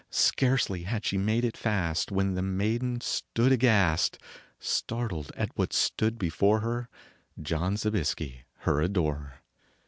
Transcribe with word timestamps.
Scarcely 0.09 0.81
had 0.85 1.05
she 1.05 1.15
made 1.19 1.45
it 1.45 1.55
fast 1.55 2.11
When 2.11 2.33
the 2.33 2.41
maiden 2.41 3.01
stood 3.01 3.51
aghast! 3.51 4.17
Startled 4.59 5.31
at 5.37 5.55
what 5.55 5.73
stood 5.73 6.17
before 6.17 6.61
her 6.61 6.89
John 7.39 7.75
Zobiesky, 7.77 8.45
her 8.61 8.81
adorer. 8.81 9.41